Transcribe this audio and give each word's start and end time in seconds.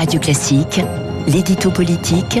Radio 0.00 0.18
Classique, 0.18 0.80
l'édito 1.26 1.70
politique 1.70 2.40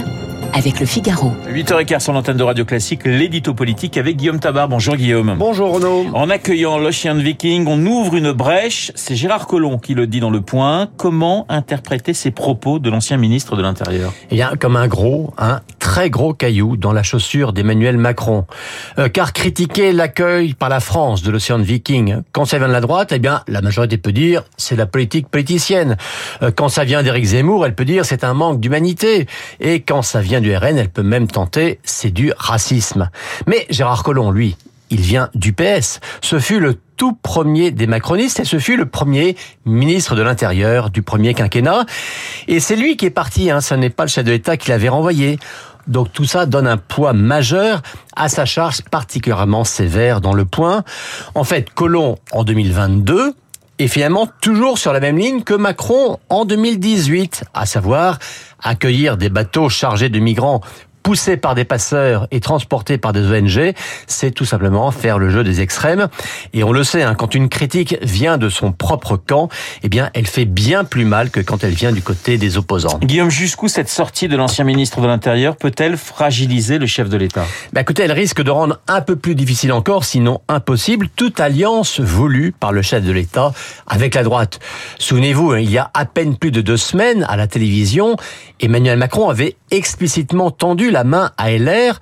avec 0.54 0.80
le 0.80 0.86
Figaro. 0.86 1.32
8h15 1.46 2.00
sur 2.00 2.14
l'antenne 2.14 2.38
de 2.38 2.42
Radio 2.42 2.64
Classique, 2.64 3.04
l'édito 3.04 3.52
politique 3.52 3.98
avec 3.98 4.16
Guillaume 4.16 4.40
Tabar. 4.40 4.66
Bonjour 4.66 4.96
Guillaume. 4.96 5.36
Bonjour 5.38 5.74
Renaud. 5.74 6.06
En 6.14 6.30
accueillant 6.30 6.78
l'Ocean 6.78 7.16
Viking, 7.16 7.66
on 7.68 7.84
ouvre 7.84 8.16
une 8.16 8.32
brèche. 8.32 8.92
C'est 8.94 9.14
Gérard 9.14 9.46
Collomb 9.46 9.76
qui 9.76 9.92
le 9.92 10.06
dit 10.06 10.20
dans 10.20 10.30
le 10.30 10.40
point. 10.40 10.88
Comment 10.96 11.44
interpréter 11.50 12.14
ces 12.14 12.30
propos 12.30 12.78
de 12.78 12.88
l'ancien 12.88 13.18
ministre 13.18 13.56
de 13.56 13.62
l'Intérieur? 13.62 14.14
Eh 14.30 14.36
bien, 14.36 14.52
comme 14.58 14.76
un 14.76 14.88
gros, 14.88 15.34
un 15.36 15.60
très 15.90 16.08
gros 16.08 16.34
caillou 16.34 16.76
dans 16.76 16.92
la 16.92 17.02
chaussure 17.02 17.52
d'Emmanuel 17.52 17.98
Macron. 17.98 18.46
Euh, 19.00 19.08
car 19.08 19.32
critiquer 19.32 19.92
l'accueil 19.92 20.54
par 20.54 20.68
la 20.68 20.78
France 20.78 21.20
de 21.24 21.32
l'Ocean 21.32 21.58
Viking, 21.58 22.22
quand 22.30 22.44
ça 22.44 22.58
vient 22.58 22.68
de 22.68 22.72
la 22.72 22.80
droite, 22.80 23.10
eh 23.10 23.18
bien, 23.18 23.42
la 23.48 23.60
majorité 23.60 23.98
peut 23.98 24.12
dire 24.12 24.44
c'est 24.56 24.76
la 24.76 24.86
politique 24.86 25.26
politicienne. 25.26 25.96
Euh, 26.42 26.52
quand 26.54 26.68
ça 26.68 26.84
vient 26.84 27.02
d'Éric 27.02 27.24
Zemmour, 27.24 27.66
elle 27.66 27.74
peut 27.74 27.84
dire 27.84 28.04
c'est 28.04 28.22
un 28.22 28.34
manque 28.34 28.60
d'humanité. 28.60 29.26
Et 29.58 29.80
quand 29.80 30.02
ça 30.02 30.20
vient 30.20 30.40
du 30.40 30.54
RN, 30.54 30.78
elle 30.78 30.90
peut 30.90 31.02
même 31.02 31.26
tenter 31.26 31.80
c'est 31.82 32.12
du 32.12 32.32
racisme. 32.38 33.10
Mais 33.48 33.66
Gérard 33.68 34.04
Collomb, 34.04 34.30
lui, 34.30 34.56
il 34.90 35.00
vient 35.00 35.28
du 35.34 35.52
PS. 35.52 35.98
Ce 36.20 36.38
fut 36.38 36.60
le 36.60 36.76
tout 36.96 37.14
premier 37.14 37.70
des 37.70 37.86
macronistes 37.86 38.40
et 38.40 38.44
ce 38.44 38.58
fut 38.58 38.76
le 38.76 38.84
premier 38.84 39.34
ministre 39.64 40.14
de 40.14 40.22
l'Intérieur 40.22 40.90
du 40.90 41.00
premier 41.00 41.32
quinquennat. 41.32 41.86
Et 42.46 42.60
c'est 42.60 42.76
lui 42.76 42.98
qui 42.98 43.06
est 43.06 43.10
parti, 43.10 43.50
hein, 43.50 43.62
ce 43.62 43.74
n'est 43.74 43.88
pas 43.88 44.04
le 44.04 44.10
chef 44.10 44.24
de 44.24 44.32
l'État 44.32 44.58
qui 44.58 44.68
l'avait 44.68 44.90
renvoyé. 44.90 45.38
Donc 45.90 46.12
tout 46.12 46.24
ça 46.24 46.46
donne 46.46 46.68
un 46.68 46.76
poids 46.76 47.12
majeur 47.12 47.82
à 48.16 48.28
sa 48.28 48.46
charge 48.46 48.82
particulièrement 48.90 49.64
sévère 49.64 50.20
dans 50.20 50.32
le 50.32 50.44
point. 50.44 50.84
En 51.34 51.44
fait, 51.44 51.68
Collomb 51.70 52.16
en 52.30 52.44
2022 52.44 53.34
est 53.80 53.88
finalement 53.88 54.28
toujours 54.40 54.78
sur 54.78 54.92
la 54.92 55.00
même 55.00 55.18
ligne 55.18 55.42
que 55.42 55.54
Macron 55.54 56.18
en 56.28 56.44
2018, 56.44 57.44
à 57.54 57.66
savoir 57.66 58.18
accueillir 58.62 59.16
des 59.16 59.30
bateaux 59.30 59.68
chargés 59.68 60.10
de 60.10 60.20
migrants 60.20 60.60
poussés 61.10 61.36
par 61.36 61.56
des 61.56 61.64
passeurs 61.64 62.28
et 62.30 62.38
transportés 62.38 62.96
par 62.96 63.12
des 63.12 63.36
ONG, 63.36 63.74
c'est 64.06 64.30
tout 64.30 64.44
simplement 64.44 64.92
faire 64.92 65.18
le 65.18 65.28
jeu 65.28 65.42
des 65.42 65.60
extrêmes. 65.60 66.06
Et 66.52 66.62
on 66.62 66.70
le 66.70 66.84
sait, 66.84 67.02
hein, 67.02 67.16
quand 67.16 67.34
une 67.34 67.48
critique 67.48 67.96
vient 68.00 68.38
de 68.38 68.48
son 68.48 68.70
propre 68.70 69.16
camp, 69.16 69.48
eh 69.82 69.88
bien, 69.88 70.10
elle 70.14 70.28
fait 70.28 70.44
bien 70.44 70.84
plus 70.84 71.04
mal 71.04 71.30
que 71.30 71.40
quand 71.40 71.64
elle 71.64 71.72
vient 71.72 71.90
du 71.90 72.00
côté 72.00 72.38
des 72.38 72.58
opposants. 72.58 73.00
Guillaume, 73.02 73.28
jusqu'où 73.28 73.66
cette 73.66 73.88
sortie 73.88 74.28
de 74.28 74.36
l'ancien 74.36 74.64
ministre 74.64 75.00
de 75.00 75.08
l'Intérieur 75.08 75.56
peut-elle 75.56 75.96
fragiliser 75.96 76.78
le 76.78 76.86
chef 76.86 77.08
de 77.08 77.16
l'État? 77.16 77.44
Bah, 77.72 77.80
Écoutez, 77.80 78.04
elle 78.04 78.12
risque 78.12 78.40
de 78.40 78.52
rendre 78.52 78.78
un 78.86 79.00
peu 79.00 79.16
plus 79.16 79.34
difficile 79.34 79.72
encore, 79.72 80.04
sinon 80.04 80.42
impossible, 80.46 81.08
toute 81.16 81.40
alliance 81.40 81.98
voulue 81.98 82.52
par 82.52 82.70
le 82.70 82.82
chef 82.82 83.02
de 83.02 83.10
l'État 83.10 83.52
avec 83.88 84.14
la 84.14 84.22
droite. 84.22 84.60
Souvenez-vous, 85.00 85.50
hein, 85.50 85.58
il 85.58 85.72
y 85.72 85.78
a 85.78 85.90
à 85.92 86.04
peine 86.04 86.36
plus 86.36 86.52
de 86.52 86.60
deux 86.60 86.76
semaines, 86.76 87.26
à 87.28 87.36
la 87.36 87.48
télévision, 87.48 88.14
Emmanuel 88.60 88.96
Macron 88.96 89.28
avait 89.28 89.56
explicitement 89.72 90.50
tendu 90.50 90.90
la 90.90 90.99
main 91.04 91.32
à 91.36 91.50
LR 91.50 91.98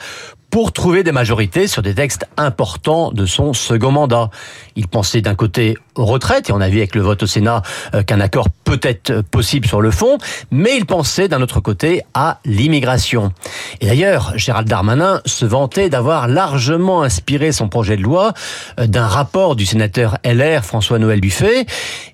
pour 0.50 0.72
trouver 0.72 1.02
des 1.02 1.12
majorités 1.12 1.66
sur 1.66 1.82
des 1.82 1.94
textes 1.94 2.26
importants 2.36 3.12
de 3.12 3.26
son 3.26 3.52
second 3.52 3.90
mandat. 3.90 4.30
Il 4.76 4.88
pensait 4.88 5.20
d'un 5.20 5.34
côté 5.34 5.76
aux 5.94 6.06
retraites, 6.06 6.48
et 6.48 6.52
on 6.52 6.60
a 6.60 6.68
vu 6.68 6.78
avec 6.78 6.94
le 6.94 7.02
vote 7.02 7.22
au 7.22 7.26
Sénat 7.26 7.62
euh, 7.94 8.02
qu'un 8.02 8.20
accord 8.20 8.48
peut 8.64 8.80
être 8.82 9.20
possible 9.22 9.66
sur 9.66 9.80
le 9.80 9.90
fond, 9.90 10.18
mais 10.50 10.76
il 10.76 10.86
pensait 10.86 11.28
d'un 11.28 11.42
autre 11.42 11.60
côté 11.60 12.02
à 12.14 12.40
l'immigration. 12.44 13.32
Et 13.80 13.86
d'ailleurs, 13.86 14.32
Gérald 14.36 14.68
Darmanin 14.68 15.20
se 15.26 15.44
vantait 15.44 15.90
d'avoir 15.90 16.28
largement 16.28 17.02
inspiré 17.02 17.52
son 17.52 17.68
projet 17.68 17.96
de 17.96 18.02
loi 18.02 18.32
euh, 18.78 18.86
d'un 18.86 19.06
rapport 19.06 19.56
du 19.56 19.66
sénateur 19.66 20.18
LR 20.24 20.64
François-Noël 20.64 21.20
Buffet, 21.20 21.66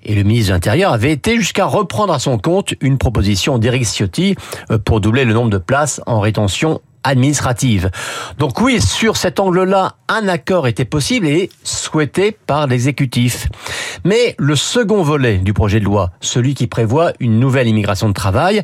et 0.03 0.15
le 0.15 0.23
ministre 0.23 0.49
de 0.49 0.53
l'Intérieur 0.53 0.91
avait 0.91 1.11
été 1.11 1.37
jusqu'à 1.37 1.65
reprendre 1.65 2.13
à 2.13 2.19
son 2.19 2.37
compte 2.37 2.73
une 2.81 2.97
proposition 2.97 3.57
d'Éric 3.57 3.85
Ciotti 3.85 4.35
euh, 4.71 4.77
pour 4.77 4.99
doubler 4.99 5.25
le 5.25 5.33
nombre 5.33 5.49
de 5.49 5.57
places 5.57 6.01
en 6.05 6.19
rétention 6.19 6.81
administrative. 7.05 7.89
Donc 8.37 8.59
oui, 8.59 8.81
sur 8.81 9.15
cet 9.15 9.39
angle-là, 9.39 9.95
un 10.09 10.27
accord 10.27 10.67
était 10.67 10.85
possible 10.85 11.27
et 11.27 11.49
souhaité 11.63 12.37
par 12.45 12.67
l'exécutif. 12.67 13.47
Mais 14.03 14.35
le 14.37 14.55
second 14.55 15.03
volet 15.03 15.37
du 15.37 15.53
projet 15.53 15.79
de 15.79 15.85
loi, 15.85 16.11
celui 16.19 16.53
qui 16.53 16.67
prévoit 16.67 17.13
une 17.19 17.39
nouvelle 17.39 17.67
immigration 17.67 18.09
de 18.09 18.13
travail, 18.13 18.61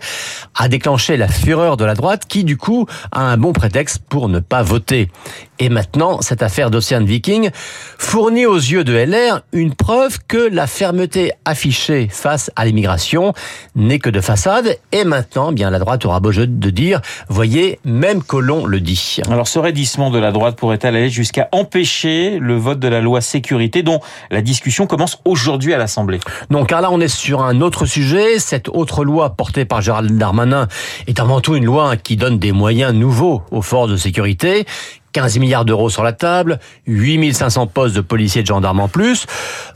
a 0.56 0.68
déclenché 0.68 1.18
la 1.18 1.28
fureur 1.28 1.78
de 1.78 1.86
la 1.86 1.96
droite 1.96 2.24
qui, 2.28 2.44
du 2.44 2.58
coup, 2.58 2.88
a 3.12 3.22
un 3.22 3.38
bon 3.38 3.54
prétexte 3.54 4.00
pour 4.10 4.28
ne 4.28 4.40
pas 4.40 4.64
voter. 4.64 5.10
Et 5.62 5.70
maintenant, 5.70 6.22
cette 6.22 6.42
affaire 6.42 6.72
d'Ocean 6.72 7.04
Viking 7.04 7.52
fournit 8.00 8.48
aux 8.48 8.58
yeux 8.58 8.84
de 8.84 8.94
LR 8.94 9.42
une 9.54 9.76
preuve 9.76 10.18
que 10.28 10.50
la 10.52 10.66
fermeté 10.66 11.34
affichée 11.46 12.08
face 12.10 12.50
à 12.56 12.66
l'immigration 12.66 13.34
n'est 13.76 14.00
que 14.00 14.10
de 14.10 14.22
façade. 14.22 14.80
Et 14.92 15.04
maintenant, 15.04 15.52
bien, 15.52 15.70
la 15.70 15.78
droite 15.78 16.04
aura 16.04 16.20
beau 16.20 16.32
jeu 16.32 16.48
de 16.48 16.70
dire, 16.72 17.00
voyez, 17.30 17.80
même 17.86 18.24
Colomb 18.24 18.66
le 18.66 18.80
dit. 18.80 19.18
Alors, 19.30 19.48
ce 19.48 19.60
raidissement 19.60 20.10
de 20.10 20.18
la 20.18 20.32
droite 20.32 20.56
pourrait 20.56 20.84
aller 20.84 21.12
jusqu'à 21.12 21.48
empêcher 21.52 22.40
le 22.40 22.56
vote 22.56 22.80
de 22.80 22.88
la 22.88 23.00
loi 23.00 23.22
sécurité 23.22 23.84
dont 23.84 24.00
la 24.32 24.42
discussion 24.42 24.88
commence 24.88 25.20
aujourd'hui 25.26 25.76
à 25.76 25.78
l'Assemblée? 25.78 26.20
Non, 26.50 26.66
car 26.66 26.82
là, 26.82 26.90
on 26.92 27.00
est 27.00 27.08
sur 27.08 27.44
un 27.44 27.62
autre 27.62 27.86
sujet. 27.86 28.40
Cette 28.40 28.68
autre 28.68 29.06
loi 29.06 29.36
portée 29.36 29.66
par 29.66 29.82
Gérald 29.82 30.18
Darmanin 30.18 30.68
est 31.06 31.20
avant 31.20 31.40
tout 31.40 31.56
une 31.56 31.66
loi 31.66 31.98
qui 31.98 32.16
donne 32.16 32.40
des 32.40 32.52
moyens 32.52 32.96
nouveaux 32.96 33.44
aux 33.52 33.62
forces 33.62 33.92
de 33.92 33.98
sécurité 33.98 34.66
15 35.12 35.40
milliards 35.40 35.66
d'euros 35.66 35.90
sur 35.90 36.04
la 36.04 36.14
table, 36.14 36.60
8500 36.88 37.68
postes 37.68 37.96
de 37.96 38.02
policiers 38.02 38.40
et 38.40 38.44
de 38.44 38.48
gendarmes 38.48 38.80
en 38.80 38.88
plus. 38.88 39.26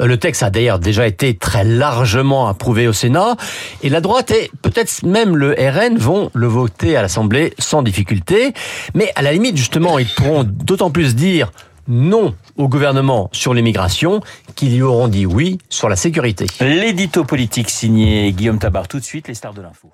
Euh, 0.01 0.05
le 0.05 0.17
texte 0.17 0.43
a 0.43 0.49
d'ailleurs 0.49 0.79
déjà 0.79 1.07
été 1.07 1.35
très 1.35 1.63
largement 1.63 2.47
approuvé 2.47 2.87
au 2.87 2.93
Sénat 2.93 3.35
et 3.83 3.89
la 3.89 4.01
droite 4.01 4.31
et 4.31 4.51
peut-être 4.61 5.03
même 5.03 5.35
le 5.35 5.51
RN 5.57 5.97
vont 5.97 6.29
le 6.33 6.47
voter 6.47 6.95
à 6.95 7.01
l'Assemblée 7.01 7.53
sans 7.59 7.81
difficulté. 7.81 8.53
Mais 8.93 9.11
à 9.15 9.21
la 9.21 9.33
limite, 9.33 9.57
justement, 9.57 9.99
ils 9.99 10.07
pourront 10.07 10.43
d'autant 10.43 10.89
plus 10.89 11.15
dire 11.15 11.51
non 11.87 12.33
au 12.57 12.67
gouvernement 12.67 13.29
sur 13.31 13.53
l'immigration 13.53 14.21
qu'ils 14.55 14.75
lui 14.75 14.81
auront 14.81 15.07
dit 15.07 15.25
oui 15.25 15.59
sur 15.69 15.89
la 15.89 15.95
sécurité. 15.95 16.47
L'édito 16.59 17.23
politique 17.23 17.69
signé 17.69 18.31
Guillaume 18.31 18.59
Tabar. 18.59 18.87
Tout 18.87 18.99
de 18.99 19.05
suite, 19.05 19.27
les 19.27 19.35
stars 19.35 19.53
de 19.53 19.61
l'info. 19.61 19.91